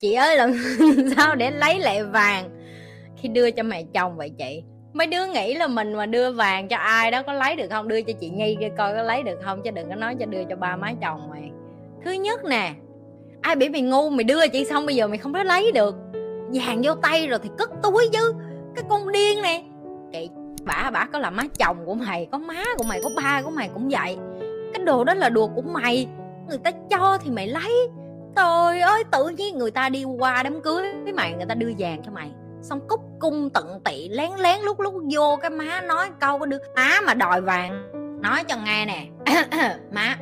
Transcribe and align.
chị 0.00 0.14
ơi 0.14 0.36
làm 0.36 0.52
sao 1.16 1.34
để 1.34 1.50
lấy 1.50 1.78
lại 1.78 2.04
vàng 2.04 2.50
khi 3.16 3.28
đưa 3.28 3.50
cho 3.50 3.62
mẹ 3.62 3.82
chồng 3.94 4.16
vậy 4.16 4.30
chị? 4.38 4.62
Mấy 4.92 5.06
đứa 5.06 5.26
nghĩ 5.26 5.54
là 5.54 5.66
mình 5.66 5.92
mà 5.92 6.06
đưa 6.06 6.32
vàng 6.32 6.68
cho 6.68 6.76
ai 6.76 7.10
đó 7.10 7.22
có 7.22 7.32
lấy 7.32 7.56
được 7.56 7.66
không? 7.70 7.88
Đưa 7.88 8.02
cho 8.02 8.12
chị 8.20 8.30
nhi 8.30 8.56
kia 8.60 8.68
coi 8.78 8.94
có 8.94 9.02
lấy 9.02 9.22
được 9.22 9.38
không 9.44 9.62
chứ 9.62 9.70
đừng 9.70 9.88
có 9.88 9.94
nói 9.94 10.16
cho 10.20 10.26
đưa 10.26 10.44
cho 10.44 10.56
ba 10.56 10.76
má 10.76 10.92
chồng 11.02 11.30
mày. 11.30 11.50
Thứ 12.04 12.12
nhất 12.12 12.44
nè 12.44 12.72
ai 13.40 13.56
bị 13.56 13.68
mày 13.68 13.80
ngu 13.80 14.10
mày 14.10 14.24
đưa 14.24 14.48
chị 14.48 14.64
xong 14.64 14.86
bây 14.86 14.94
giờ 14.94 15.08
mày 15.08 15.18
không 15.18 15.32
có 15.32 15.42
lấy 15.42 15.72
được. 15.72 15.94
Vàng 16.52 16.80
vô 16.84 16.94
tay 16.94 17.26
rồi 17.26 17.38
thì 17.42 17.50
cất 17.58 17.70
túi 17.82 18.08
chứ 18.12 18.34
cái 18.74 18.84
con 18.88 19.12
điên 19.12 19.42
này. 19.42 19.64
Chị 20.12 20.28
bả 20.64 20.90
bả 20.90 21.06
có 21.12 21.18
là 21.18 21.30
má 21.30 21.42
chồng 21.58 21.76
của 21.86 21.94
mày 21.94 22.28
có 22.32 22.38
má 22.38 22.64
của 22.78 22.84
mày 22.84 23.00
có 23.02 23.10
ba 23.16 23.42
của 23.42 23.50
mày 23.50 23.70
cũng 23.74 23.88
vậy. 23.88 24.16
Cái 24.74 24.84
đồ 24.84 25.04
đó 25.04 25.14
là 25.14 25.28
đồ 25.28 25.48
của 25.54 25.62
mày 25.62 26.08
người 26.48 26.58
ta 26.58 26.70
cho 26.90 27.18
thì 27.24 27.30
mày 27.30 27.46
lấy 27.46 27.88
trời 28.36 28.80
ơi, 28.80 29.04
tự 29.10 29.28
nhiên 29.28 29.58
người 29.58 29.70
ta 29.70 29.88
đi 29.88 30.04
qua 30.04 30.42
đám 30.42 30.60
cưới 30.60 30.82
với 31.04 31.12
mày, 31.12 31.32
người 31.32 31.46
ta 31.46 31.54
đưa 31.54 31.70
vàng 31.78 32.02
cho 32.04 32.10
mày. 32.10 32.30
Xong 32.62 32.80
cúc 32.88 33.00
cung 33.20 33.50
tận 33.50 33.80
tị, 33.84 34.08
lén 34.08 34.30
lén 34.38 34.60
lúc 34.60 34.80
lúc 34.80 34.94
vô 35.14 35.38
cái 35.42 35.50
má 35.50 35.80
nói 35.80 36.10
câu 36.20 36.38
có 36.38 36.46
được 36.46 36.62
má 36.76 37.00
mà 37.06 37.14
đòi 37.14 37.40
vàng. 37.40 37.92
Nói 38.22 38.44
cho 38.44 38.56
nghe 38.56 38.86
nè. 38.86 39.06
Má, 39.92 40.16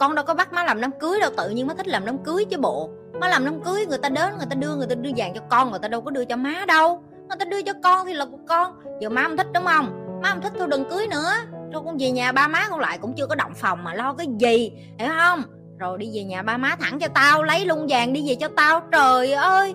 con 0.00 0.14
đâu 0.14 0.24
có 0.24 0.34
bắt 0.34 0.52
má 0.52 0.64
làm 0.64 0.80
đám 0.80 0.90
cưới 1.00 1.20
đâu, 1.20 1.30
tự 1.36 1.50
nhiên 1.50 1.66
má 1.66 1.74
thích 1.74 1.88
làm 1.88 2.06
đám 2.06 2.18
cưới 2.18 2.44
chứ 2.44 2.58
bộ. 2.58 2.90
Má 3.20 3.28
làm 3.28 3.44
đám 3.44 3.62
cưới, 3.62 3.86
người 3.86 3.98
ta 3.98 4.08
đến, 4.08 4.36
người 4.36 4.46
ta 4.50 4.54
đưa, 4.54 4.76
người 4.76 4.86
ta 4.86 4.94
đưa 4.94 5.10
vàng 5.16 5.34
cho 5.34 5.40
con, 5.50 5.70
người 5.70 5.80
ta 5.82 5.88
đâu 5.88 6.00
có 6.00 6.10
đưa 6.10 6.24
cho 6.24 6.36
má 6.36 6.64
đâu. 6.68 7.02
Người 7.28 7.36
ta 7.38 7.44
đưa 7.44 7.62
cho 7.62 7.72
con 7.82 8.06
thì 8.06 8.14
là 8.14 8.24
của 8.24 8.38
con. 8.48 8.72
Giờ 9.00 9.08
má 9.08 9.22
không 9.22 9.36
thích, 9.36 9.46
đúng 9.54 9.64
không? 9.64 10.18
Má 10.22 10.30
không 10.30 10.42
thích, 10.42 10.52
thôi 10.58 10.68
đừng 10.70 10.84
cưới 10.90 11.06
nữa. 11.06 11.32
Rồi 11.72 11.82
con 11.84 11.96
về 11.98 12.10
nhà 12.10 12.32
ba 12.32 12.48
má 12.48 12.66
con 12.70 12.80
lại 12.80 12.98
cũng 12.98 13.14
chưa 13.16 13.26
có 13.26 13.34
động 13.34 13.52
phòng 13.54 13.84
mà 13.84 13.94
lo 13.94 14.14
cái 14.14 14.26
gì, 14.38 14.72
hiểu 14.98 15.10
không? 15.18 15.42
Rồi 15.78 15.98
đi 15.98 16.10
về 16.14 16.24
nhà 16.24 16.42
ba 16.42 16.56
má 16.56 16.76
thẳng 16.80 16.98
cho 16.98 17.08
tao, 17.14 17.42
lấy 17.42 17.64
luôn 17.64 17.86
vàng 17.88 18.12
đi 18.12 18.28
về 18.28 18.34
cho 18.34 18.48
tao. 18.56 18.80
Trời 18.92 19.32
ơi, 19.32 19.74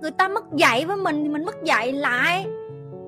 người 0.00 0.10
ta 0.10 0.28
mất 0.28 0.44
dạy 0.56 0.84
với 0.84 0.96
mình 0.96 1.22
thì 1.22 1.28
mình 1.28 1.44
mất 1.44 1.62
dạy 1.64 1.92
lại. 1.92 2.46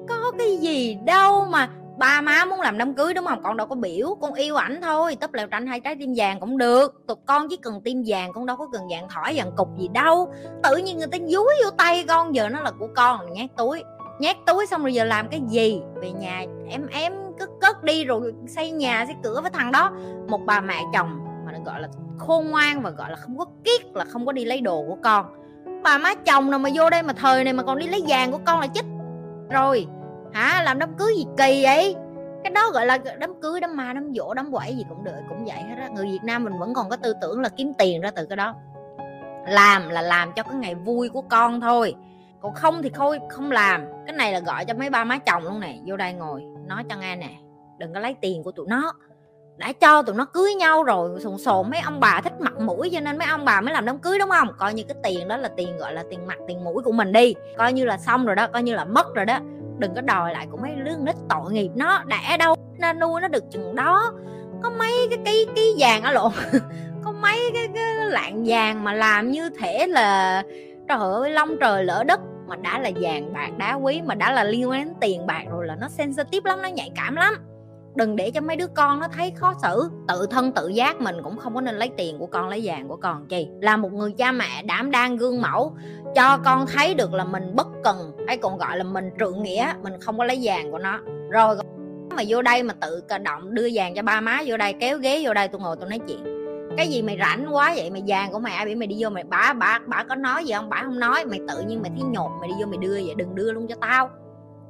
Có 0.08 0.32
cái 0.38 0.56
gì 0.56 0.98
đâu 1.06 1.44
mà 1.50 1.68
ba 1.98 2.20
má 2.20 2.44
muốn 2.44 2.60
làm 2.60 2.78
đám 2.78 2.94
cưới 2.94 3.14
đúng 3.14 3.26
không? 3.26 3.42
Con 3.42 3.56
đâu 3.56 3.66
có 3.66 3.74
biểu, 3.74 4.16
con 4.20 4.34
yêu 4.34 4.56
ảnh 4.56 4.80
thôi. 4.82 5.16
Tấp 5.20 5.34
lèo 5.34 5.46
tranh 5.46 5.66
hai 5.66 5.80
trái 5.80 5.96
tim 5.96 6.12
vàng 6.16 6.40
cũng 6.40 6.58
được. 6.58 7.06
Tụi 7.06 7.16
con 7.26 7.48
chỉ 7.48 7.56
cần 7.56 7.80
tim 7.84 8.02
vàng, 8.06 8.32
con 8.32 8.46
đâu 8.46 8.56
có 8.56 8.68
cần 8.72 8.82
vàng 8.90 9.08
thỏi, 9.08 9.32
vàng 9.36 9.50
cục 9.56 9.68
gì 9.78 9.88
đâu. 9.88 10.32
Tự 10.62 10.76
nhiên 10.76 10.98
người 10.98 11.06
ta 11.06 11.18
dúi 11.26 11.54
vô 11.64 11.70
tay 11.78 12.04
con, 12.08 12.34
giờ 12.34 12.48
nó 12.48 12.60
là 12.60 12.70
của 12.70 12.88
con, 12.96 13.32
nhét 13.32 13.50
túi. 13.56 13.82
Nhét 14.18 14.36
túi 14.46 14.66
xong 14.66 14.82
rồi 14.82 14.94
giờ 14.94 15.04
làm 15.04 15.28
cái 15.28 15.40
gì? 15.48 15.80
Về 15.94 16.12
nhà 16.12 16.44
em 16.68 16.86
em 16.86 17.12
cứ 17.38 17.46
cất 17.60 17.84
đi 17.84 18.04
rồi 18.04 18.32
xây 18.46 18.70
nhà, 18.70 19.04
xây 19.06 19.16
cửa 19.22 19.40
với 19.40 19.50
thằng 19.50 19.72
đó. 19.72 19.90
Một 20.28 20.40
bà 20.46 20.60
mẹ 20.60 20.82
chồng 20.92 21.23
gọi 21.64 21.80
là 21.80 21.88
khôn 22.18 22.50
ngoan 22.50 22.82
và 22.82 22.90
gọi 22.90 23.10
là 23.10 23.16
không 23.16 23.38
có 23.38 23.46
kiết, 23.64 23.80
là 23.94 24.04
không 24.04 24.26
có 24.26 24.32
đi 24.32 24.44
lấy 24.44 24.60
đồ 24.60 24.84
của 24.88 24.96
con. 25.02 25.26
Bà 25.82 25.98
má 25.98 26.14
chồng 26.14 26.50
nào 26.50 26.58
mà 26.58 26.70
vô 26.74 26.90
đây 26.90 27.02
mà 27.02 27.12
thời 27.12 27.44
này 27.44 27.52
mà 27.52 27.62
còn 27.62 27.78
đi 27.78 27.86
lấy 27.88 28.04
vàng 28.08 28.32
của 28.32 28.40
con 28.44 28.60
là 28.60 28.66
chết 28.66 28.84
rồi. 29.50 29.86
Hả? 30.32 30.62
Làm 30.62 30.78
đám 30.78 30.94
cưới 30.94 31.14
gì 31.16 31.26
kỳ 31.36 31.62
vậy? 31.62 31.96
Cái 32.44 32.50
đó 32.50 32.70
gọi 32.70 32.86
là 32.86 32.98
đám 33.18 33.40
cưới, 33.40 33.60
đám 33.60 33.76
ma, 33.76 33.92
đám 33.92 34.12
dỗ, 34.14 34.34
đám 34.34 34.52
quẩy 34.52 34.76
gì 34.76 34.84
cũng 34.88 35.04
được, 35.04 35.12
cũng 35.28 35.44
vậy 35.44 35.62
hết 35.68 35.74
á. 35.78 35.88
Người 35.94 36.06
việt 36.06 36.24
nam 36.24 36.44
mình 36.44 36.58
vẫn 36.58 36.74
còn 36.74 36.88
có 36.90 36.96
tư 36.96 37.14
tưởng 37.20 37.40
là 37.40 37.48
kiếm 37.48 37.72
tiền 37.78 38.00
ra 38.00 38.10
từ 38.10 38.26
cái 38.26 38.36
đó. 38.36 38.54
Làm 39.48 39.88
là 39.88 40.02
làm 40.02 40.32
cho 40.32 40.42
cái 40.42 40.54
ngày 40.54 40.74
vui 40.74 41.08
của 41.08 41.22
con 41.22 41.60
thôi. 41.60 41.94
Còn 42.40 42.54
không 42.54 42.82
thì 42.82 42.90
thôi, 42.94 43.20
không 43.30 43.50
làm. 43.50 43.84
Cái 44.06 44.16
này 44.16 44.32
là 44.32 44.40
gọi 44.40 44.64
cho 44.64 44.74
mấy 44.74 44.90
ba 44.90 45.04
má 45.04 45.18
chồng 45.18 45.42
luôn 45.42 45.60
nè. 45.60 45.76
Vô 45.86 45.96
đây 45.96 46.12
ngồi, 46.12 46.42
nói 46.66 46.84
cho 46.90 46.96
nghe 46.96 47.16
nè. 47.16 47.30
Đừng 47.78 47.94
có 47.94 48.00
lấy 48.00 48.14
tiền 48.20 48.42
của 48.42 48.52
tụi 48.52 48.66
nó 48.68 48.92
đã 49.56 49.72
cho 49.72 50.02
tụi 50.02 50.16
nó 50.16 50.24
cưới 50.24 50.54
nhau 50.54 50.82
rồi 50.82 51.20
sồn 51.20 51.38
sồn 51.38 51.70
mấy 51.70 51.80
ông 51.80 52.00
bà 52.00 52.20
thích 52.24 52.40
mặt 52.40 52.60
mũi 52.60 52.90
cho 52.92 53.00
nên 53.00 53.18
mấy 53.18 53.28
ông 53.28 53.44
bà 53.44 53.60
mới 53.60 53.74
làm 53.74 53.86
đám 53.86 53.98
cưới 53.98 54.18
đúng 54.18 54.30
không? 54.30 54.48
Coi 54.58 54.74
như 54.74 54.82
cái 54.88 54.96
tiền 55.02 55.28
đó 55.28 55.36
là 55.36 55.50
tiền 55.56 55.78
gọi 55.78 55.92
là 55.92 56.04
tiền 56.10 56.26
mặt 56.26 56.38
tiền 56.48 56.64
mũi 56.64 56.82
của 56.82 56.92
mình 56.92 57.12
đi. 57.12 57.34
Coi 57.58 57.72
như 57.72 57.84
là 57.84 57.98
xong 57.98 58.26
rồi 58.26 58.36
đó 58.36 58.46
coi 58.52 58.62
như 58.62 58.74
là 58.74 58.84
mất 58.84 59.14
rồi 59.14 59.24
đó. 59.24 59.38
Đừng 59.78 59.94
có 59.94 60.00
đòi 60.00 60.32
lại 60.32 60.46
của 60.50 60.56
mấy 60.56 60.70
đứa 60.84 60.96
nít 60.96 61.14
tội 61.28 61.52
nghiệp 61.52 61.70
nó 61.74 62.02
đã 62.04 62.36
đâu 62.36 62.54
nó 62.78 62.92
nuôi 62.92 63.20
nó 63.20 63.28
được 63.28 63.44
chừng 63.50 63.74
đó. 63.74 64.12
Có 64.62 64.70
mấy 64.70 65.06
cái 65.10 65.18
cái 65.24 65.46
cái 65.56 65.64
vàng 65.78 66.02
ở 66.02 66.12
lộn 66.12 66.32
có 67.04 67.12
mấy 67.12 67.50
cái, 67.54 67.68
cái 67.74 67.94
lạng 67.94 68.44
vàng 68.46 68.84
mà 68.84 68.92
làm 68.92 69.30
như 69.30 69.50
thể 69.60 69.86
là 69.86 70.42
trời 70.88 70.98
ơi 70.98 71.30
long 71.30 71.56
trời 71.60 71.84
lỡ 71.84 72.04
đất. 72.06 72.20
Mà 72.46 72.56
đã 72.56 72.78
là 72.78 72.90
vàng 73.00 73.32
bạc 73.32 73.50
đá 73.58 73.74
quý 73.74 74.02
mà 74.02 74.14
đã 74.14 74.32
là 74.32 74.44
liên 74.44 74.70
quan 74.70 74.84
đến 74.84 74.94
tiền 75.00 75.26
bạc 75.26 75.42
rồi 75.50 75.66
là 75.66 75.76
nó 75.80 75.88
sensitive 75.88 76.50
lắm 76.50 76.62
nó 76.62 76.68
nhạy 76.68 76.90
cảm 76.94 77.16
lắm 77.16 77.34
đừng 77.94 78.16
để 78.16 78.30
cho 78.30 78.40
mấy 78.40 78.56
đứa 78.56 78.66
con 78.66 79.00
nó 79.00 79.08
thấy 79.08 79.32
khó 79.36 79.54
xử. 79.62 79.90
Tự 80.08 80.26
thân 80.30 80.52
tự 80.52 80.68
giác 80.68 81.00
mình 81.00 81.16
cũng 81.22 81.36
không 81.36 81.54
có 81.54 81.60
nên 81.60 81.74
lấy 81.74 81.90
tiền 81.96 82.18
của 82.18 82.26
con, 82.26 82.48
lấy 82.48 82.60
vàng 82.64 82.88
của 82.88 82.96
con 82.96 83.26
chi. 83.26 83.48
Là 83.60 83.76
một 83.76 83.92
người 83.92 84.12
cha 84.12 84.32
mẹ 84.32 84.62
đảm 84.62 84.90
đang 84.90 85.16
gương 85.16 85.42
mẫu, 85.42 85.76
cho 86.14 86.38
con 86.44 86.66
thấy 86.66 86.94
được 86.94 87.14
là 87.14 87.24
mình 87.24 87.52
bất 87.54 87.66
cần 87.84 88.12
hay 88.26 88.36
còn 88.36 88.58
gọi 88.58 88.76
là 88.78 88.84
mình 88.84 89.10
trượng 89.18 89.42
nghĩa, 89.42 89.72
mình 89.82 89.92
không 90.00 90.18
có 90.18 90.24
lấy 90.24 90.38
vàng 90.42 90.70
của 90.70 90.78
nó. 90.78 91.00
Rồi 91.30 91.56
mà 92.16 92.22
vô 92.28 92.42
đây 92.42 92.62
mà 92.62 92.74
tự 92.80 93.00
cờ 93.08 93.18
động 93.18 93.54
đưa 93.54 93.68
vàng 93.72 93.94
cho 93.94 94.02
ba 94.02 94.20
má 94.20 94.42
vô 94.46 94.56
đây, 94.56 94.74
kéo 94.80 94.98
ghế 94.98 95.20
vô 95.24 95.34
đây, 95.34 95.48
tôi 95.48 95.60
ngồi 95.60 95.76
tôi 95.80 95.88
nói 95.88 96.00
chuyện. 96.08 96.34
Cái 96.76 96.88
gì 96.88 97.02
mày 97.02 97.18
rảnh 97.20 97.54
quá 97.54 97.72
vậy? 97.76 97.90
Mày 97.90 98.02
vàng 98.06 98.32
của 98.32 98.38
mày 98.38 98.52
à? 98.52 98.56
ai 98.56 98.66
bị 98.66 98.74
mày 98.74 98.86
đi 98.86 98.96
vô 98.98 99.10
mày, 99.10 99.24
bả 99.24 99.52
bả 99.52 99.78
bả 99.86 100.04
có 100.08 100.14
nói 100.14 100.44
gì 100.44 100.52
không? 100.52 100.68
Bả 100.68 100.82
không 100.84 100.98
nói. 100.98 101.24
Mày 101.24 101.40
tự 101.48 101.60
nhiên 101.60 101.82
mày 101.82 101.90
thấy 101.90 102.02
nhột, 102.10 102.30
mày 102.40 102.48
đi 102.48 102.54
vô 102.60 102.66
mày 102.66 102.78
đưa 102.78 102.92
vậy, 102.92 103.14
đừng 103.16 103.34
đưa 103.34 103.52
luôn 103.52 103.66
cho 103.68 103.74
tao 103.80 104.10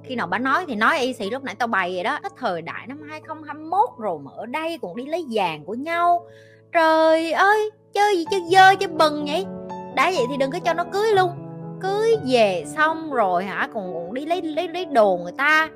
khi 0.05 0.15
nào 0.15 0.27
bà 0.27 0.39
nói 0.39 0.65
thì 0.69 0.75
nói 0.75 0.99
y 0.99 1.13
xì, 1.13 1.31
lúc 1.31 1.43
nãy 1.43 1.55
tao 1.55 1.69
bày 1.69 1.95
vậy 1.95 2.05
đó, 2.05 2.19
cái 2.23 2.31
thời 2.39 2.63
đại 2.63 2.87
năm 2.87 3.01
2021 3.11 3.89
rồi 3.99 4.19
mà 4.23 4.31
ở 4.37 4.47
đây 4.47 4.79
còn 4.83 4.97
đi 4.97 5.07
lấy 5.07 5.25
vàng 5.31 5.65
của 5.65 5.75
nhau. 5.75 6.27
Trời 6.73 7.33
ơi, 7.33 7.71
chơi 7.95 8.17
gì 8.17 8.25
chơi 8.31 8.41
dơ 8.51 8.75
chơi 8.81 8.89
bừng 8.89 9.25
vậy? 9.27 9.47
Đã 9.95 10.11
vậy 10.15 10.25
thì 10.31 10.37
đừng 10.37 10.51
có 10.51 10.59
cho 10.59 10.75
nó 10.75 10.85
cưới 10.93 11.13
luôn. 11.13 11.31
Cưới 11.81 12.17
về 12.27 12.65
xong 12.77 13.13
rồi 13.13 13.45
hả, 13.45 13.69
còn 13.75 13.95
còn 13.95 14.15
đi 14.15 14.27
lấy 14.27 14.43
lấy 14.43 14.69
lấy 14.69 14.85
đồ 14.85 15.17
người 15.23 15.33
ta. 15.39 15.69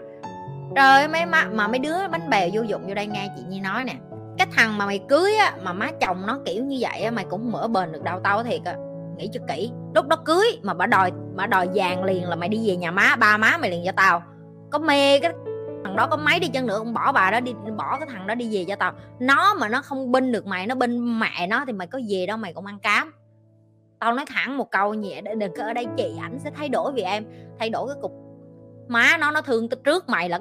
Trời 0.76 1.08
mấy 1.08 1.26
má, 1.26 1.48
mà 1.52 1.68
mấy 1.68 1.78
đứa 1.78 2.08
bánh 2.10 2.30
bèo 2.30 2.48
vô 2.52 2.62
dụng 2.62 2.86
vô 2.88 2.94
đây 2.94 3.06
nghe 3.06 3.28
chị 3.36 3.42
nhi 3.48 3.60
nói 3.60 3.84
nè. 3.84 3.94
Cái 4.38 4.46
thằng 4.56 4.78
mà 4.78 4.86
mày 4.86 4.98
cưới 5.08 5.36
á, 5.36 5.56
mà 5.62 5.72
má 5.72 5.90
chồng 6.00 6.26
nó 6.26 6.38
kiểu 6.44 6.64
như 6.64 6.76
vậy 6.80 7.00
á, 7.00 7.10
mày 7.10 7.24
cũng 7.30 7.52
mở 7.52 7.68
bền 7.68 7.92
được 7.92 8.02
đâu, 8.02 8.20
tao 8.24 8.42
thiệt 8.42 8.60
á 8.64 8.76
nghĩ 9.18 9.30
cho 9.32 9.40
kỹ. 9.48 9.70
Lúc 9.94 10.06
đó 10.06 10.16
cưới 10.24 10.46
mà 10.62 10.74
bà 10.74 10.86
đòi 10.86 11.12
bà 11.36 11.46
đòi 11.46 11.68
vàng 11.74 12.04
liền 12.04 12.28
là 12.28 12.36
mày 12.36 12.48
đi 12.48 12.68
về 12.68 12.76
nhà 12.76 12.90
má, 12.90 13.16
ba 13.16 13.36
má 13.36 13.56
mày 13.60 13.70
liền 13.70 13.82
cho 13.86 13.92
tao. 13.92 14.22
Có 14.70 14.78
mê 14.78 15.20
cái 15.20 15.32
thằng 15.84 15.96
đó 15.96 16.06
có 16.10 16.16
mấy 16.16 16.40
đi 16.40 16.48
chăng 16.48 16.66
nữa 16.66 16.78
cũng 16.78 16.94
bỏ 16.94 17.12
bà 17.12 17.30
đó 17.30 17.40
đi, 17.40 17.52
bỏ 17.76 17.98
cái 17.98 18.08
thằng 18.12 18.26
đó 18.26 18.34
đi 18.34 18.56
về 18.56 18.64
cho 18.68 18.76
tao. 18.76 18.92
Nó 19.20 19.54
mà 19.54 19.68
nó 19.68 19.82
không 19.82 20.12
binh 20.12 20.32
được 20.32 20.46
mày, 20.46 20.66
nó 20.66 20.74
binh 20.74 21.20
mẹ 21.20 21.46
nó 21.46 21.64
thì 21.66 21.72
mày 21.72 21.86
có 21.86 22.00
về 22.08 22.26
đâu, 22.26 22.36
mày 22.36 22.52
cũng 22.52 22.66
ăn 22.66 22.78
cám. 22.78 23.12
Tao 23.98 24.12
nói 24.12 24.24
thẳng 24.28 24.58
một 24.58 24.70
câu 24.70 24.94
nhẹ 24.94 25.20
để 25.20 25.34
đừng 25.34 25.52
có 25.56 25.62
ở 25.64 25.72
đây 25.72 25.86
chị 25.96 26.14
ảnh 26.20 26.38
sẽ 26.38 26.50
thay 26.50 26.68
đổi 26.68 26.92
vì 26.92 27.02
em. 27.02 27.24
Thay 27.58 27.70
đổi 27.70 27.88
cái 27.88 27.96
cục. 28.02 28.12
Má 28.88 29.16
nó 29.20 29.30
nó 29.30 29.42
thương 29.42 29.68
trước 29.84 30.08
mày 30.08 30.28
là 30.28 30.40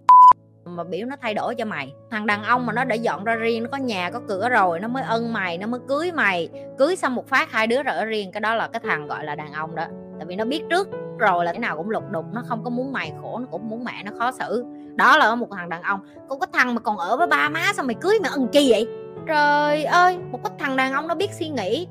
mà 0.76 0.84
biểu 0.84 1.08
nó 1.08 1.16
thay 1.22 1.34
đổi 1.34 1.56
cho 1.56 1.66
mày. 1.66 1.94
Thằng 2.12 2.26
đàn 2.26 2.44
ông 2.44 2.66
mà 2.66 2.74
nó 2.74 2.84
đã 2.84 2.96
dọn 2.96 3.24
ra 3.24 3.36
riêng, 3.36 3.64
nó 3.64 3.70
có 3.72 3.78
nhà, 3.78 4.10
có 4.10 4.22
cửa 4.28 4.50
rồi, 4.50 4.80
nó 4.80 4.88
mới 4.88 5.04
ân 5.04 5.34
mày, 5.34 5.58
nó 5.58 5.68
mới 5.68 5.80
cưới 5.88 6.12
mày. 6.12 6.50
Cưới 6.78 6.96
xong 6.96 7.16
một 7.16 7.28
phát 7.28 7.52
hai 7.52 7.68
đứa 7.68 7.84
rồi 7.84 7.96
ở 7.96 8.06
riêng, 8.06 8.32
cái 8.32 8.42
đó 8.42 8.56
là 8.56 8.68
cái 8.68 8.82
thằng 8.86 9.08
gọi 9.08 9.26
là 9.26 9.36
đàn 9.36 9.54
ông 9.54 9.76
đó. 9.76 9.86
Tại 10.18 10.26
vì 10.26 10.36
nó 10.36 10.46
biết 10.46 10.64
trước 10.70 10.90
rồi 11.20 11.46
là 11.46 11.52
cái 11.52 11.60
nào 11.60 11.78
cũng 11.78 11.90
lục 11.90 12.04
đục, 12.12 12.26
nó 12.34 12.44
không 12.48 12.64
có 12.64 12.70
muốn 12.70 12.92
mày 12.92 13.14
khổ, 13.22 13.40
nó 13.40 13.46
cũng 13.52 13.70
muốn 13.70 13.84
mẹ 13.84 14.04
nó 14.06 14.12
khó 14.20 14.32
xử. 14.32 14.66
Đó 14.96 15.18
là 15.18 15.36
một 15.36 15.48
thằng 15.52 15.70
đàn 15.70 15.82
ông. 15.82 16.00
Có 16.30 16.38
cái 16.38 16.48
thằng 16.54 16.76
mà 16.76 16.82
còn 16.82 16.98
ở 16.98 17.18
với 17.18 17.28
ba 17.28 17.50
má 17.50 17.62
sao 17.76 17.86
mày 17.86 17.96
cưới 18.02 18.20
mày 18.22 18.32
ân 18.32 18.48
kỳ 18.52 18.72
vậy? 18.72 18.88
Trời 19.28 19.84
ơi, 19.84 20.18
một 20.32 20.40
cái 20.44 20.54
thằng 20.60 20.76
đàn 20.76 20.94
ông 20.94 21.08
nó 21.08 21.16
biết 21.16 21.30
suy 21.40 21.50
nghĩ. 21.50 21.88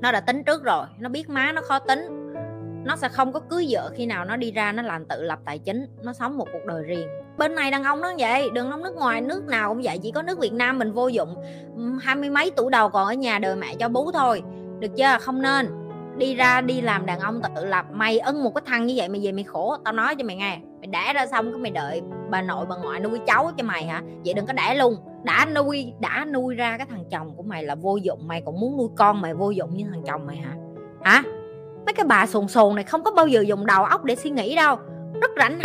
Nó 0.00 0.12
đã 0.12 0.20
tính 0.20 0.44
trước 0.44 0.64
rồi, 0.64 0.86
nó 0.98 1.08
biết 1.08 1.28
má 1.28 1.52
nó 1.52 1.60
khó 1.62 1.78
tính. 1.78 2.24
Nó 2.84 2.96
sẽ 2.96 3.08
không 3.08 3.32
có 3.32 3.40
cưới 3.40 3.66
vợ 3.70 3.90
khi 3.94 4.06
nào 4.06 4.24
nó 4.24 4.36
đi 4.36 4.52
ra, 4.52 4.72
nó 4.72 4.82
làm 4.82 5.04
tự 5.04 5.22
lập 5.22 5.38
tài 5.44 5.58
chính, 5.58 5.86
nó 6.02 6.12
sống 6.12 6.38
một 6.38 6.48
cuộc 6.52 6.66
đời 6.66 6.82
riêng 6.82 7.08
bên 7.38 7.54
này 7.54 7.70
đàn 7.70 7.84
ông 7.84 8.00
nó 8.00 8.12
vậy 8.18 8.50
đừng 8.52 8.70
ông 8.70 8.82
nước 8.82 8.94
ngoài, 8.96 9.20
nước 9.20 9.46
nào 9.46 9.68
cũng 9.68 9.82
vậy, 9.84 9.98
chỉ 10.02 10.10
có 10.10 10.22
nước 10.22 10.38
việt 10.38 10.52
nam 10.52 10.78
mình 10.78 10.92
vô 10.92 11.08
dụng. 11.08 11.34
Hai 12.00 12.16
mươi 12.16 12.30
mấy 12.30 12.50
tuổi 12.56 12.70
đầu 12.70 12.88
còn 12.88 13.06
ở 13.06 13.12
nhà 13.12 13.38
đời 13.38 13.56
mẹ 13.56 13.74
cho 13.74 13.88
bú 13.88 14.10
thôi. 14.12 14.42
Được 14.78 14.96
chưa? 14.96 15.16
Không 15.20 15.42
nên. 15.42 15.68
Đi 16.16 16.34
ra, 16.34 16.60
đi 16.60 16.80
làm 16.80 17.06
đàn 17.06 17.20
ông 17.20 17.40
tự 17.56 17.64
lập. 17.64 17.86
Mày 17.92 18.18
ân 18.18 18.44
một 18.44 18.54
cái 18.54 18.62
thằng 18.66 18.86
như 18.86 18.94
vậy 18.96 19.08
mày 19.08 19.20
về 19.24 19.32
mày 19.32 19.44
khổ. 19.44 19.76
Tao 19.84 19.92
nói 19.94 20.14
cho 20.16 20.24
mày 20.24 20.36
nghe. 20.36 20.58
Mày 20.80 20.86
đẻ 20.86 21.12
ra 21.14 21.26
xong 21.26 21.52
cái 21.52 21.60
mày 21.60 21.70
đợi 21.70 22.02
bà 22.30 22.42
nội, 22.42 22.66
bà 22.68 22.76
ngoại 22.76 23.00
nuôi 23.00 23.20
cháu 23.26 23.50
cho 23.56 23.64
mày 23.64 23.84
hả? 23.84 24.02
Vậy 24.24 24.34
đừng 24.34 24.46
có 24.46 24.52
đẻ 24.52 24.74
luôn. 24.74 24.96
Đã 25.22 25.46
nuôi 25.54 25.92
đã 26.00 26.26
nuôi 26.32 26.54
ra 26.54 26.76
cái 26.76 26.86
thằng 26.90 27.04
chồng 27.10 27.36
của 27.36 27.42
mày 27.42 27.64
là 27.64 27.74
vô 27.74 27.96
dụng. 27.96 28.18
Mày 28.26 28.42
còn 28.46 28.60
muốn 28.60 28.76
nuôi 28.76 28.88
con 28.96 29.20
mày 29.20 29.34
vô 29.34 29.50
dụng 29.50 29.76
như 29.76 29.84
thằng 29.90 30.02
chồng 30.06 30.26
mày 30.26 30.36
hả? 30.36 30.52
Hả? 31.02 31.22
Mấy 31.86 31.92
cái 31.94 32.04
bà 32.04 32.26
sồn 32.26 32.48
sồn 32.48 32.74
này 32.74 32.84
không 32.84 33.02
có 33.02 33.10
bao 33.10 33.26
giờ 33.26 33.40
dùng 33.40 33.66
đầu 33.66 33.84
óc 33.84 34.04
để 34.04 34.16
suy 34.16 34.30
nghĩ 34.30 34.56
đâu. 34.56 34.76
Rất 35.20 35.30
rảnh 35.36 35.58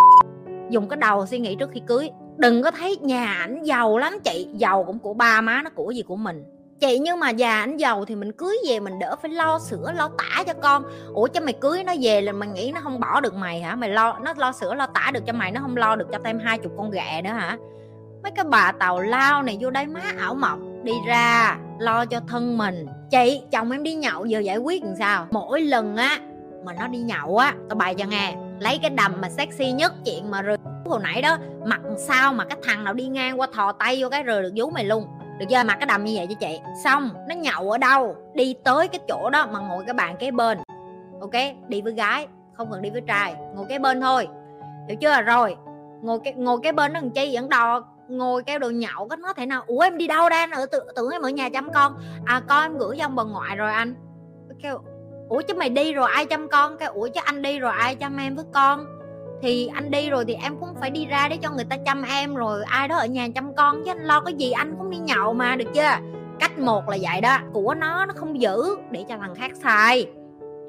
dùng 0.73 0.89
cái 0.89 0.97
đầu 0.97 1.25
suy 1.25 1.39
nghĩ 1.39 1.55
trước 1.55 1.69
khi 1.73 1.81
cưới. 1.87 2.09
Đừng 2.37 2.63
có 2.63 2.71
thấy 2.71 2.97
nhà 3.01 3.33
ảnh 3.33 3.63
giàu 3.63 3.97
lắm 3.97 4.13
chị, 4.23 4.47
giàu 4.53 4.83
cũng 4.83 4.99
của 4.99 5.13
ba 5.13 5.41
má, 5.41 5.61
nó 5.63 5.69
của 5.69 5.91
gì 5.91 6.01
của 6.01 6.15
mình. 6.15 6.43
Chị, 6.79 6.99
nhưng 6.99 7.19
mà 7.19 7.29
già 7.29 7.59
ảnh 7.59 7.77
giàu 7.77 8.05
thì 8.05 8.15
mình 8.15 8.31
cưới 8.31 8.57
về 8.67 8.79
mình 8.79 8.99
đỡ 8.99 9.15
phải 9.21 9.31
lo 9.31 9.59
sữa, 9.59 9.91
lo 9.95 10.09
tả 10.17 10.43
cho 10.43 10.53
con. 10.53 10.83
Ủa, 11.13 11.27
cho 11.27 11.41
mày 11.41 11.53
cưới 11.53 11.83
nó 11.83 11.93
về 12.01 12.21
là 12.21 12.31
mày 12.31 12.49
nghĩ 12.49 12.71
nó 12.75 12.81
không 12.81 12.99
bỏ 12.99 13.21
được 13.21 13.33
mày 13.33 13.61
hả? 13.61 13.75
Mày 13.75 13.89
lo, 13.89 14.19
nó 14.19 14.33
lo 14.37 14.51
sữa 14.51 14.73
lo 14.73 14.85
tả 14.85 15.11
được 15.13 15.23
cho 15.27 15.33
mày, 15.33 15.51
nó 15.51 15.61
không 15.61 15.77
lo 15.77 15.95
được 15.95 16.07
cho 16.11 16.19
thêm 16.23 16.39
hai 16.39 16.57
chục 16.57 16.71
con 16.77 16.91
ghẹ 16.91 17.21
nữa 17.23 17.29
hả? 17.29 17.57
Mấy 18.23 18.31
cái 18.31 18.45
bà 18.45 18.71
tàu 18.71 18.99
lao 18.99 19.43
này 19.43 19.57
vô 19.61 19.69
đây 19.69 19.87
má 19.87 20.01
ảo 20.19 20.35
mộng, 20.35 20.83
đi 20.83 20.93
ra 21.07 21.57
lo 21.79 22.05
cho 22.05 22.19
thân 22.27 22.57
mình. 22.57 22.87
Chị, 23.11 23.41
chồng 23.51 23.71
em 23.71 23.83
đi 23.83 23.93
nhậu, 23.93 24.25
giờ 24.25 24.39
giải 24.39 24.57
quyết 24.57 24.83
làm 24.83 24.95
sao? 24.99 25.27
Mỗi 25.31 25.61
lần 25.61 25.95
á, 25.95 26.19
mà 26.65 26.73
nó 26.73 26.87
đi 26.87 26.99
nhậu 26.99 27.37
á, 27.37 27.53
tao 27.69 27.75
bày 27.75 27.95
cho 27.95 28.05
nghe, 28.05 28.35
lấy 28.59 28.79
cái 28.81 28.89
đầm 28.89 29.21
mà 29.21 29.29
sexy 29.29 29.71
nhất 29.71 29.93
chuyện 30.05 30.31
mà 30.31 30.41
rồi 30.41 30.57
hồi 30.85 30.99
nãy 31.03 31.21
đó 31.21 31.37
mặt 31.65 31.81
sao 31.97 32.33
mà 32.33 32.45
cái 32.45 32.57
thằng 32.63 32.83
nào 32.83 32.93
đi 32.93 33.07
ngang 33.07 33.39
qua 33.39 33.47
thò 33.53 33.71
tay 33.71 33.97
vô 34.01 34.09
cái 34.09 34.23
rồi 34.23 34.41
được 34.41 34.51
vú 34.55 34.69
mày 34.69 34.83
luôn. 34.83 35.07
Được 35.39 35.45
chưa 35.49 35.63
mặc 35.63 35.77
cái 35.79 35.87
đầm 35.87 36.03
như 36.03 36.13
vậy 36.15 36.27
cho 36.29 36.35
chị. 36.39 36.59
Xong 36.83 37.09
nó 37.29 37.35
nhậu 37.35 37.71
ở 37.71 37.77
đâu? 37.77 38.15
Đi 38.33 38.55
tới 38.63 38.87
cái 38.87 38.99
chỗ 39.07 39.29
đó 39.29 39.47
mà 39.51 39.59
ngồi 39.59 39.83
cái 39.85 39.93
bàn 39.93 40.15
kế 40.19 40.31
bên. 40.31 40.57
Ok 41.21 41.33
đi 41.67 41.81
với 41.81 41.93
gái 41.93 42.27
không 42.53 42.71
cần 42.71 42.81
đi 42.81 42.89
với 42.89 43.01
trai. 43.01 43.35
Ngồi 43.55 43.65
kế 43.69 43.79
bên 43.79 44.01
thôi. 44.01 44.27
Hiểu 44.87 44.97
chưa? 45.01 45.21
Rồi 45.21 45.55
ngồi 46.01 46.19
cái 46.23 46.33
ngồi 46.33 46.59
cái 46.63 46.71
bên 46.71 46.93
nó 46.93 46.99
làm 46.99 47.09
chi 47.09 47.35
vẫn 47.35 47.49
đò 47.49 47.83
ngồi 48.07 48.43
kêu 48.43 48.59
đồ 48.59 48.69
nhậu 48.69 49.07
có 49.07 49.15
nó 49.15 49.33
thể 49.33 49.45
nào 49.45 49.63
ủa 49.67 49.79
em 49.79 49.97
đi 49.97 50.07
đâu 50.07 50.29
ra? 50.29 50.47
Ở 50.51 50.65
tưởng, 50.65 50.87
tưởng 50.95 51.11
em 51.11 51.21
ở 51.21 51.29
nhà 51.29 51.49
chăm 51.49 51.73
con. 51.73 51.97
À 52.25 52.41
con 52.47 52.63
em 52.63 52.77
gửi 52.77 52.97
cho 52.97 53.05
ông 53.05 53.15
bà 53.15 53.23
ngoại 53.23 53.55
rồi 53.55 53.71
anh. 53.71 53.95
Kêu 54.63 54.79
ủa 55.29 55.41
chứ 55.41 55.53
mày 55.53 55.69
đi 55.69 55.93
rồi 55.93 56.09
ai 56.11 56.25
chăm 56.25 56.47
con? 56.49 56.77
Cái 56.77 56.87
ủa 56.87 57.07
chứ 57.07 57.21
anh 57.23 57.41
đi 57.41 57.59
rồi 57.59 57.71
ai 57.71 57.95
chăm 57.95 58.17
em 58.17 58.35
với 58.35 58.45
con? 58.53 58.85
Thì 59.43 59.67
anh 59.73 59.91
đi 59.91 60.09
rồi 60.09 60.25
thì 60.25 60.33
em 60.33 60.57
cũng 60.59 60.69
phải 60.79 60.89
đi 60.89 61.05
ra 61.05 61.27
để 61.29 61.37
cho 61.37 61.51
người 61.51 61.65
ta 61.65 61.77
chăm 61.85 62.03
em 62.03 62.35
rồi, 62.35 62.63
ai 62.63 62.87
đó 62.87 62.97
ở 62.97 63.05
nhà 63.05 63.27
chăm 63.35 63.55
con 63.55 63.83
chứ 63.85 63.91
anh 63.91 64.03
lo 64.03 64.19
cái 64.19 64.33
gì, 64.33 64.51
anh 64.51 64.75
cũng 64.77 64.89
đi 64.89 64.97
nhậu 64.97 65.33
mà, 65.33 65.55
được 65.55 65.65
chưa? 65.73 65.89
Cách 66.39 66.59
một 66.59 66.89
là 66.89 66.97
vậy 67.01 67.21
đó, 67.21 67.37
của 67.53 67.73
nó 67.73 68.05
nó 68.05 68.13
không 68.15 68.41
giữ 68.41 68.75
để 68.91 69.05
cho 69.09 69.17
thằng 69.17 69.35
khác 69.35 69.51
xài. 69.63 70.05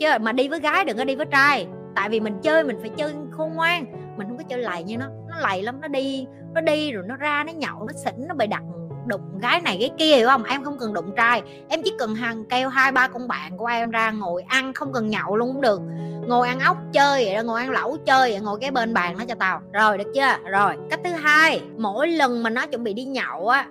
Chứ 0.00 0.08
mà 0.20 0.32
đi 0.32 0.48
với 0.48 0.60
gái 0.60 0.84
đừng 0.84 0.96
có 0.96 1.04
đi 1.04 1.14
với 1.14 1.26
trai, 1.26 1.66
tại 1.94 2.08
vì 2.08 2.20
mình 2.20 2.40
chơi 2.42 2.64
mình 2.64 2.78
phải 2.80 2.90
chơi 2.96 3.12
khôn 3.30 3.54
ngoan, 3.54 3.84
mình 4.16 4.28
không 4.28 4.36
có 4.36 4.44
chơi 4.48 4.58
lầy 4.58 4.82
như 4.82 4.96
nó. 4.96 5.06
Nó 5.28 5.36
lầy 5.38 5.62
lắm, 5.62 5.80
nó 5.80 5.88
đi 5.88 6.26
nó 6.54 6.60
đi 6.60 6.92
rồi 6.92 7.04
nó 7.06 7.16
ra, 7.16 7.44
nó 7.46 7.52
nhậu, 7.52 7.86
nó 7.86 7.92
xỉn, 8.04 8.28
nó 8.28 8.34
bày 8.34 8.46
đặt 8.46 8.62
đụng 9.06 9.38
gái 9.38 9.60
này 9.60 9.76
cái 9.80 9.90
kia, 9.98 10.16
hiểu 10.16 10.28
không? 10.28 10.44
Em 10.44 10.64
không 10.64 10.78
cần 10.78 10.92
đụng 10.92 11.10
trai, 11.16 11.42
em 11.68 11.80
chỉ 11.84 11.92
cần 11.98 12.14
hàng 12.14 12.44
kêu 12.44 12.68
hai 12.68 12.92
ba 12.92 13.08
con 13.08 13.28
bạn 13.28 13.56
của 13.56 13.66
em 13.66 13.90
ra 13.90 14.10
ngồi 14.10 14.42
ăn, 14.48 14.72
không 14.72 14.92
cần 14.92 15.08
nhậu 15.08 15.36
luôn 15.36 15.52
cũng 15.52 15.60
được 15.60 15.80
ngồi 16.26 16.48
ăn 16.48 16.60
ốc 16.60 16.76
chơi 16.92 17.24
vậy 17.24 17.34
đó, 17.34 17.42
ngồi 17.42 17.60
ăn 17.60 17.70
lẩu 17.70 17.96
chơi 17.96 18.30
vậy, 18.30 18.40
ngồi 18.40 18.58
cái 18.60 18.70
bên 18.70 18.94
bàn 18.94 19.18
nó 19.18 19.24
cho 19.28 19.34
tao. 19.34 19.60
Rồi, 19.72 19.98
được 19.98 20.12
chưa? 20.14 20.50
Rồi, 20.50 20.76
cách 20.90 21.00
thứ 21.04 21.10
hai, 21.10 21.62
mỗi 21.76 22.08
lần 22.08 22.42
mà 22.42 22.50
nó 22.50 22.66
chuẩn 22.66 22.84
bị 22.84 22.94
đi 22.94 23.04
nhậu 23.04 23.48
á, 23.48 23.66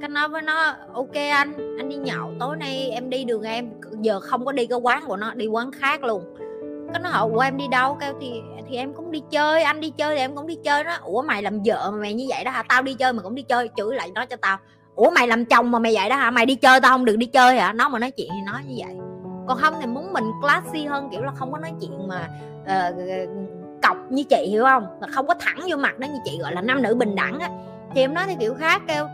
cái 0.00 0.08
nói 0.08 0.28
với 0.28 0.42
nó 0.42 0.74
ok 0.94 1.14
anh 1.14 1.76
anh 1.78 1.88
đi 1.88 1.96
nhậu, 1.96 2.32
tối 2.40 2.56
nay 2.56 2.90
em 2.90 3.10
đi 3.10 3.24
đường 3.24 3.42
em. 3.42 3.70
Giờ 4.00 4.20
không 4.20 4.44
có 4.44 4.52
đi 4.52 4.66
cái 4.66 4.78
quán 4.78 5.04
của 5.06 5.16
nó, 5.16 5.34
đi 5.34 5.46
quán 5.46 5.70
khác 5.72 6.04
luôn. 6.04 6.34
Cái 6.92 7.00
nó 7.02 7.10
hỏi, 7.10 7.30
ủa, 7.32 7.40
em 7.40 7.56
đi 7.56 7.68
đâu? 7.68 7.96
Kêu, 8.00 8.12
thì 8.20 8.40
thì 8.68 8.76
em 8.76 8.92
cũng 8.94 9.10
đi 9.10 9.22
chơi, 9.30 9.62
anh 9.62 9.80
đi 9.80 9.90
chơi 9.90 10.16
thì 10.16 10.20
em 10.20 10.36
cũng 10.36 10.46
đi 10.46 10.56
chơi. 10.64 10.84
Đó 10.84 10.96
ủa, 11.02 11.22
mày 11.22 11.42
làm 11.42 11.62
vợ 11.64 11.90
mà 11.90 11.96
mày 11.96 12.14
như 12.14 12.26
vậy 12.28 12.44
đó 12.44 12.50
hả? 12.50 12.62
Tao 12.68 12.82
đi 12.82 12.94
chơi 12.94 13.12
mà 13.12 13.22
cũng 13.22 13.34
đi 13.34 13.42
chơi, 13.42 13.70
chửi 13.76 13.94
lại 13.94 14.10
nó 14.14 14.26
cho 14.26 14.36
tao. 14.36 14.58
Ủa, 14.94 15.10
mày 15.10 15.26
làm 15.26 15.44
chồng 15.44 15.70
mà 15.70 15.78
mày 15.78 15.94
vậy 15.94 16.08
đó 16.08 16.16
hả? 16.16 16.30
Mày 16.30 16.46
đi 16.46 16.54
chơi 16.54 16.80
tao 16.80 16.90
không 16.92 17.04
được 17.04 17.16
đi 17.16 17.26
chơi 17.26 17.58
hả? 17.58 17.72
Nó 17.72 17.88
mà 17.88 17.98
nói 17.98 18.10
chuyện 18.10 18.28
thì 18.30 18.40
nói 18.52 18.60
như 18.66 18.74
vậy 18.86 18.96
còn 19.48 19.58
không 19.58 19.74
thì 19.80 19.86
muốn 19.86 20.12
mình 20.12 20.24
classy 20.40 20.86
hơn 20.86 21.08
kiểu 21.10 21.22
là 21.22 21.32
không 21.32 21.52
có 21.52 21.58
nói 21.58 21.72
chuyện 21.80 22.08
mà 22.08 22.28
uh, 22.62 22.94
cọc 23.82 23.96
như 24.10 24.24
chị 24.24 24.46
hiểu 24.48 24.64
không? 24.64 24.86
Là 25.00 25.08
không 25.10 25.26
có 25.26 25.34
thẳng 25.40 25.58
vô 25.68 25.76
mặt 25.76 25.98
đó 25.98 26.06
như 26.06 26.18
chị 26.24 26.38
gọi 26.42 26.52
là 26.52 26.60
nam 26.60 26.82
nữ 26.82 26.94
bình 26.94 27.14
đẳng 27.14 27.38
á. 27.38 27.50
Thì 27.94 28.00
em 28.00 28.14
nói 28.14 28.24
thì 28.26 28.36
kiểu 28.40 28.54
khác 28.54 28.82
kêu 28.88 29.06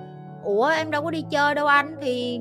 ủa 0.44 0.66
em 0.66 0.90
đâu 0.90 1.02
có 1.02 1.10
đi 1.10 1.24
chơi 1.30 1.54
đâu 1.54 1.66
anh 1.66 1.96
thì 2.00 2.40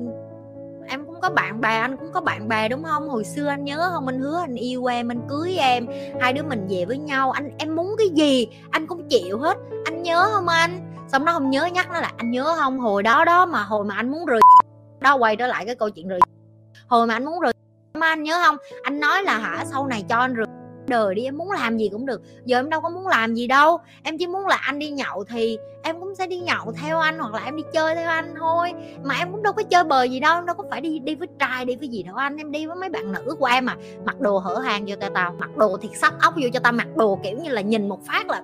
em 0.86 1.04
cũng 1.04 1.20
có 1.20 1.30
bạn 1.30 1.60
bè 1.60 1.76
anh 1.78 1.96
cũng 1.96 2.12
có 2.12 2.20
bạn 2.20 2.48
bè 2.48 2.68
đúng 2.68 2.84
không? 2.84 3.08
Hồi 3.08 3.24
xưa 3.24 3.46
anh 3.46 3.64
nhớ 3.64 3.90
không? 3.92 4.06
Anh 4.06 4.20
hứa 4.20 4.40
anh 4.40 4.54
yêu 4.54 4.84
em 4.86 5.10
anh 5.10 5.20
cưới 5.28 5.56
em 5.56 5.86
hai 6.20 6.32
đứa 6.32 6.42
mình 6.42 6.66
về 6.70 6.84
với 6.84 6.98
nhau. 6.98 7.30
Anh 7.30 7.50
em 7.58 7.76
muốn 7.76 7.94
cái 7.98 8.08
gì 8.08 8.46
anh 8.70 8.86
cũng 8.86 9.08
chịu 9.08 9.38
hết. 9.38 9.56
Anh 9.84 10.02
nhớ 10.02 10.28
không 10.32 10.48
anh? 10.48 10.92
Xong 11.08 11.24
nó 11.24 11.32
không 11.32 11.50
nhớ 11.50 11.66
nhắc 11.66 11.88
nó 11.92 12.00
là 12.00 12.12
anh 12.16 12.30
nhớ 12.30 12.54
không? 12.56 12.78
Hồi 12.78 13.02
đó 13.02 13.24
đó 13.24 13.46
mà 13.46 13.62
hồi 13.62 13.84
mà 13.84 13.94
anh 13.94 14.10
muốn 14.10 14.26
rời 14.26 14.40
đó 15.00 15.14
quay 15.14 15.36
trở 15.36 15.46
lại 15.46 15.66
cái 15.66 15.74
câu 15.74 15.90
chuyện 15.90 16.08
rời 16.08 16.20
hồi 16.86 17.06
mà 17.06 17.14
anh 17.14 17.24
muốn 17.24 17.40
rời 17.40 17.52
mà 17.98 18.06
anh 18.06 18.22
nhớ 18.22 18.42
không? 18.44 18.56
Anh 18.82 19.00
nói 19.00 19.22
là 19.22 19.38
hả, 19.38 19.64
sau 19.70 19.86
này 19.86 20.04
cho 20.08 20.16
anh 20.16 20.34
rượt 20.36 20.48
đời 20.86 21.14
đi, 21.14 21.24
em 21.24 21.36
muốn 21.38 21.50
làm 21.50 21.78
gì 21.78 21.88
cũng 21.92 22.06
được. 22.06 22.22
Giờ 22.44 22.58
em 22.58 22.70
đâu 22.70 22.80
có 22.80 22.88
muốn 22.90 23.06
làm 23.06 23.34
gì 23.34 23.46
đâu. 23.46 23.78
Em 24.02 24.18
chỉ 24.18 24.26
muốn 24.26 24.46
là 24.46 24.56
anh 24.56 24.78
đi 24.78 24.90
nhậu 24.90 25.24
thì 25.24 25.58
em 25.82 26.00
cũng 26.00 26.14
sẽ 26.14 26.26
đi 26.26 26.38
nhậu 26.38 26.72
theo 26.72 26.98
anh 26.98 27.18
hoặc 27.18 27.34
là 27.34 27.44
em 27.44 27.56
đi 27.56 27.62
chơi 27.72 27.94
theo 27.94 28.10
anh 28.10 28.34
thôi. 28.38 28.72
Mà 29.02 29.14
em 29.14 29.32
cũng 29.32 29.42
đâu 29.42 29.52
có 29.52 29.62
chơi 29.62 29.84
bời 29.84 30.10
gì 30.10 30.20
đâu, 30.20 30.34
em 30.34 30.46
đâu 30.46 30.56
có 30.56 30.64
phải 30.70 30.80
đi 30.80 30.98
đi 30.98 31.14
với 31.14 31.28
trai, 31.38 31.64
đi 31.64 31.76
với 31.76 31.88
gì 31.88 32.02
đâu. 32.02 32.16
Anh, 32.16 32.36
em 32.36 32.50
đi 32.50 32.66
với 32.66 32.76
mấy 32.76 32.88
bạn 32.88 33.12
nữ 33.12 33.36
của 33.38 33.46
em 33.46 33.64
mà 33.64 33.76
mặc 34.04 34.20
đồ 34.20 34.38
hở 34.38 34.54
hàng 34.54 34.84
vô 34.86 34.96
tao 35.00 35.10
tao, 35.14 35.34
mặc 35.38 35.56
đồ 35.56 35.76
thiệt 35.76 35.90
sắp 35.94 36.14
ốc 36.20 36.34
vô 36.36 36.48
cho 36.52 36.60
tao, 36.60 36.72
mặc 36.72 36.88
đồ 36.96 37.18
kiểu 37.22 37.38
như 37.38 37.50
là 37.50 37.60
nhìn 37.60 37.88
một 37.88 38.06
phát 38.06 38.30
là 38.30 38.42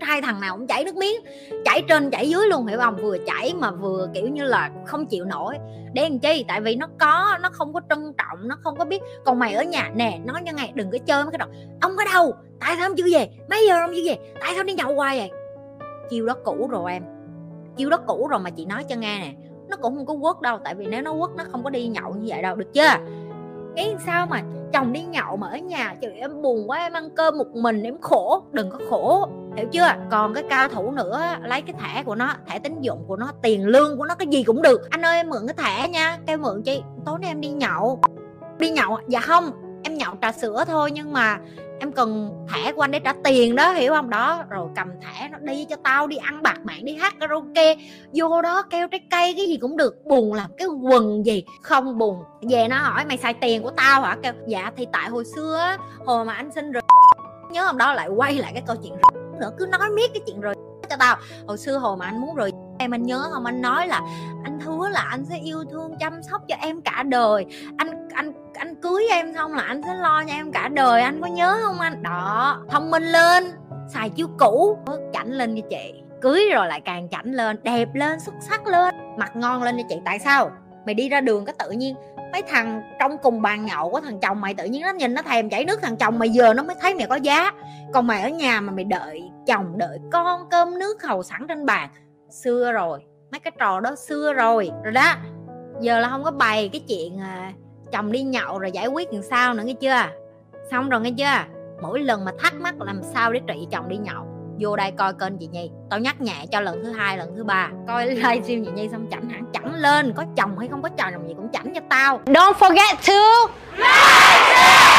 trai 0.00 0.22
thằng 0.22 0.40
nào 0.40 0.56
cũng 0.56 0.66
chảy 0.66 0.84
nước 0.84 0.96
miếng, 0.96 1.20
chảy 1.64 1.82
trên, 1.88 2.10
chảy 2.10 2.28
dưới 2.28 2.48
luôn, 2.48 2.66
hiểu 2.66 2.78
không? 2.78 2.96
Vừa 2.96 3.16
chảy 3.26 3.54
mà 3.54 3.70
vừa, 3.70 4.08
kiểu 4.14 4.28
như 4.28 4.44
là, 4.44 4.70
không 4.86 5.06
chịu 5.06 5.24
nổi. 5.24 5.56
Để 5.92 6.02
làm 6.02 6.18
chi? 6.18 6.44
Tại 6.48 6.60
vì 6.60 6.76
nó 6.76 6.86
có, 6.98 7.38
nó 7.42 7.48
không 7.52 7.72
có 7.72 7.80
trân 7.88 8.12
trọng, 8.18 8.48
nó 8.48 8.56
không 8.62 8.76
có 8.76 8.84
biết. 8.84 9.02
Còn 9.24 9.38
mày 9.38 9.54
ở 9.54 9.62
nhà, 9.62 9.90
nè, 9.94 10.18
nói 10.24 10.42
như 10.42 10.52
ngày 10.54 10.72
đừng 10.74 10.90
có 10.90 10.98
chơi 10.98 11.24
mấy 11.24 11.32
cái 11.32 11.38
đó 11.38 11.46
ông 11.80 11.96
ở 11.96 12.04
đâu? 12.14 12.34
Tại 12.60 12.74
sao 12.78 12.86
ông 12.86 12.96
chưa 12.96 13.06
về? 13.12 13.28
Mấy 13.50 13.66
giờ 13.68 13.80
ông 13.80 13.90
chưa 13.96 14.02
về? 14.06 14.18
Tại 14.40 14.52
sao 14.54 14.64
đi 14.64 14.72
nhậu 14.72 14.94
hoài 14.94 15.18
vậy? 15.18 15.30
Chiêu 16.10 16.26
đó 16.26 16.34
cũ 16.44 16.68
rồi 16.70 16.92
em. 16.92 17.02
Chiêu 17.76 17.90
đó 17.90 17.96
cũ 18.06 18.28
rồi 18.28 18.40
mà 18.40 18.50
chị 18.50 18.64
nói 18.64 18.84
cho 18.88 18.96
nghe 18.96 19.18
nè, 19.18 19.32
nó 19.68 19.76
cũng 19.76 19.96
không 19.96 20.06
có 20.06 20.16
quất 20.22 20.42
đâu, 20.42 20.58
tại 20.64 20.74
vì 20.74 20.86
nếu 20.86 21.02
nó 21.02 21.14
quất, 21.18 21.30
nó 21.36 21.44
không 21.52 21.64
có 21.64 21.70
đi 21.70 21.86
nhậu 21.86 22.14
như 22.14 22.24
vậy 22.26 22.42
đâu, 22.42 22.56
được 22.56 22.72
chưa? 22.74 22.88
Nghĩ 23.74 23.94
sao 24.06 24.26
mà 24.26 24.42
chồng 24.72 24.92
đi 24.92 25.02
nhậu 25.02 25.36
mà 25.36 25.48
ở 25.48 25.56
nhà, 25.56 25.94
trời 26.00 26.12
em 26.12 26.42
buồn 26.42 26.70
quá, 26.70 26.78
em 26.78 26.92
ăn 26.92 27.10
cơm 27.16 27.38
một 27.38 27.46
mình, 27.54 27.82
em 27.82 28.00
khổ, 28.00 28.42
đừng 28.52 28.70
có 28.70 28.78
khổ 28.90 29.28
hiểu 29.56 29.66
chưa? 29.72 29.86
Còn 30.10 30.34
cái 30.34 30.44
cao 30.50 30.68
thủ 30.68 30.90
nữa, 30.90 31.20
lấy 31.42 31.62
cái 31.62 31.74
thẻ 31.80 32.02
của 32.02 32.14
nó, 32.14 32.34
thẻ 32.46 32.58
tín 32.58 32.80
dụng 32.80 33.04
của 33.08 33.16
nó, 33.16 33.32
tiền 33.42 33.66
lương 33.66 33.98
của 33.98 34.04
nó, 34.04 34.14
cái 34.14 34.28
gì 34.28 34.42
cũng 34.42 34.62
được. 34.62 34.90
Anh 34.90 35.02
ơi, 35.02 35.16
em 35.16 35.30
mượn 35.30 35.46
cái 35.46 35.54
thẻ 35.54 35.88
nha. 35.88 36.18
Kêu 36.26 36.38
mượn 36.38 36.62
chi? 36.62 36.82
Tối 37.04 37.18
nay 37.20 37.30
em 37.30 37.40
đi 37.40 37.48
nhậu. 37.48 38.00
Đi 38.58 38.70
nhậu 38.70 38.94
à? 38.94 39.02
dạ 39.08 39.20
không, 39.20 39.50
em 39.82 39.94
nhậu 39.94 40.14
trà 40.22 40.32
sữa 40.32 40.64
thôi 40.66 40.90
nhưng 40.90 41.12
mà 41.12 41.38
em 41.80 41.92
cần 41.92 42.30
thẻ 42.48 42.72
của 42.72 42.84
anh 42.84 42.90
để 42.90 42.98
trả 42.98 43.12
tiền 43.24 43.56
đó, 43.56 43.72
hiểu 43.72 43.94
không? 43.94 44.10
Đó, 44.10 44.42
rồi 44.48 44.68
cầm 44.76 44.88
thẻ 45.00 45.28
nó 45.32 45.38
đi 45.38 45.64
cho 45.64 45.76
tao, 45.82 46.06
đi 46.06 46.16
ăn 46.16 46.42
bạc 46.42 46.56
mạng 46.64 46.84
đi 46.84 46.94
hát 46.94 47.14
karaoke. 47.20 47.76
Vô 48.14 48.42
đó 48.42 48.62
kêu 48.62 48.88
trái 48.88 49.00
cây, 49.10 49.34
cái 49.36 49.46
gì 49.46 49.56
cũng 49.56 49.76
được. 49.76 50.04
Buồn 50.04 50.32
làm 50.32 50.50
cái 50.58 50.68
quần 50.68 51.26
gì? 51.26 51.44
Không 51.62 51.98
buồn. 51.98 52.24
Về 52.50 52.68
nó 52.68 52.78
hỏi, 52.78 53.04
mày 53.04 53.16
xài 53.16 53.34
tiền 53.34 53.62
của 53.62 53.70
tao 53.70 54.02
hả? 54.02 54.16
Kêu 54.22 54.32
dạ 54.46 54.72
thì 54.76 54.86
tại 54.92 55.08
hồi 55.08 55.24
xưa 55.36 55.76
hồi 56.06 56.24
mà 56.24 56.34
anh 56.34 56.52
sinh 56.52 56.72
rồi, 56.72 56.82
nhớ 57.50 57.64
hôm 57.64 57.78
đó, 57.78 57.94
lại 57.94 58.08
quay 58.08 58.34
lại 58.34 58.52
cái 58.52 58.62
câu 58.66 58.76
chuyện 58.82 58.92
nữa 59.40 59.50
cứ 59.58 59.66
nói 59.66 59.90
miết 59.94 60.10
cái 60.14 60.22
chuyện 60.26 60.40
rồi 60.40 60.54
cho 60.90 60.96
tao. 60.98 61.16
Hồi 61.46 61.58
xưa 61.58 61.78
hồi 61.78 61.96
mà 61.96 62.06
anh 62.06 62.20
muốn 62.20 62.34
rồi, 62.34 62.52
em 62.78 62.90
anh 62.90 63.02
nhớ 63.02 63.28
không? 63.32 63.44
Anh 63.44 63.62
nói 63.62 63.88
là, 63.88 64.00
anh 64.44 64.60
hứa 64.60 64.88
là 64.88 65.00
anh 65.10 65.24
sẽ 65.24 65.38
yêu 65.38 65.64
thương, 65.70 65.96
chăm 66.00 66.22
sóc 66.22 66.42
cho 66.48 66.56
em 66.60 66.80
cả 66.80 67.02
đời. 67.02 67.46
Anh 67.78 68.08
anh 68.08 68.32
anh 68.54 68.74
cưới 68.74 69.06
em 69.10 69.34
xong 69.34 69.54
là 69.54 69.62
anh 69.62 69.82
sẽ 69.82 69.94
lo 69.94 70.24
cho 70.24 70.32
em 70.32 70.52
cả 70.52 70.68
đời. 70.68 71.02
Anh 71.02 71.20
có 71.20 71.26
nhớ 71.26 71.58
không 71.62 71.80
anh? 71.80 72.02
Đó, 72.02 72.58
thông 72.68 72.90
minh 72.90 73.02
lên, 73.02 73.52
xài 73.88 74.10
chiêu 74.10 74.26
cũ. 74.38 74.78
Chảnh 75.12 75.32
lên 75.32 75.56
cho 75.56 75.66
chị. 75.70 76.02
Cưới 76.20 76.44
rồi 76.54 76.66
lại 76.66 76.80
càng 76.80 77.08
chảnh 77.08 77.32
lên, 77.32 77.56
đẹp 77.62 77.88
lên, 77.94 78.20
xuất 78.20 78.34
sắc 78.40 78.66
lên. 78.66 78.94
Mặt 79.18 79.36
ngon 79.36 79.62
lên 79.62 79.76
cho 79.78 79.84
chị. 79.88 79.96
Tại 80.04 80.18
sao? 80.18 80.50
Mày 80.86 80.94
đi 80.94 81.08
ra 81.08 81.20
đường 81.20 81.44
có 81.44 81.52
tự 81.52 81.70
nhiên 81.70 81.96
mấy 82.32 82.42
thằng 82.42 82.82
trong 83.00 83.18
cùng 83.18 83.42
bàn 83.42 83.66
nhậu 83.66 83.90
của 83.90 84.00
thằng 84.00 84.20
chồng 84.20 84.40
mày 84.40 84.54
tự 84.54 84.64
nhiên 84.64 84.82
nó 84.82 84.92
nhìn 84.92 85.14
nó 85.14 85.22
thèm 85.22 85.50
chảy 85.50 85.64
nước 85.64 85.82
thằng 85.82 85.96
chồng 85.96 86.18
mày 86.18 86.28
giờ 86.28 86.54
nó 86.54 86.62
mới 86.62 86.76
thấy 86.80 86.94
mày 86.94 87.06
có 87.06 87.14
giá. 87.14 87.52
Còn 87.92 88.06
mày 88.06 88.22
ở 88.22 88.28
nhà 88.28 88.60
mà 88.60 88.72
mày 88.72 88.84
đợi 88.84 89.30
chồng 89.46 89.78
đợi 89.78 89.98
con 90.12 90.48
cơm 90.50 90.78
nước 90.78 91.02
hầu 91.02 91.22
sẵn 91.22 91.46
trên 91.48 91.66
bàn. 91.66 91.88
Xưa 92.30 92.72
rồi 92.72 93.00
mấy 93.32 93.40
cái 93.40 93.52
trò 93.58 93.80
đó 93.80 93.94
xưa 93.94 94.32
rồi. 94.32 94.70
Rồi 94.84 94.92
đó 94.92 95.14
giờ 95.80 95.98
là 96.00 96.08
không 96.08 96.24
có 96.24 96.30
bày 96.30 96.68
cái 96.72 96.80
chuyện 96.88 97.20
à, 97.20 97.52
chồng 97.92 98.12
đi 98.12 98.22
nhậu 98.22 98.58
rồi 98.58 98.70
giải 98.72 98.86
quyết 98.86 99.12
làm 99.12 99.22
sao 99.22 99.54
nữa 99.54 99.62
nghe 99.66 99.74
chưa? 99.74 100.02
Xong 100.70 100.88
rồi 100.88 101.00
nghe 101.00 101.10
chưa? 101.10 101.52
Mỗi 101.82 102.00
lần 102.00 102.24
mà 102.24 102.32
thắc 102.38 102.54
mắc 102.54 102.80
làm 102.80 103.02
sao 103.02 103.32
để 103.32 103.40
trị 103.46 103.66
chồng 103.70 103.88
đi 103.88 103.96
nhậu? 103.96 104.25
Vô 104.60 104.76
đây 104.76 104.92
coi 104.98 105.12
kênh 105.20 105.38
chị 105.38 105.46
nhi. 105.46 105.70
Tao 105.90 106.00
nhắc 106.00 106.20
nhẹ 106.20 106.44
cho 106.52 106.60
lần 106.60 106.84
thứ 106.84 106.90
hai, 106.90 107.18
lần 107.18 107.32
thứ 107.36 107.44
ba. 107.44 107.70
Coi 107.88 108.06
livestream 108.14 108.64
chị 108.64 108.70
nhi 108.74 108.88
xong 108.92 109.06
chảnh 109.10 109.28
hẳn. 109.28 109.44
Chẳng 109.52 109.74
lên. 109.74 110.12
Có 110.16 110.24
chồng 110.36 110.58
hay 110.58 110.68
không 110.68 110.82
có 110.82 110.88
chồng 110.88 111.28
gì 111.28 111.34
cũng 111.36 111.48
chảnh 111.52 111.74
cho 111.74 111.80
tao. 111.90 112.20
Don't 112.26 112.52
forget 112.52 112.94
to 113.06 113.52
like. 113.76 114.95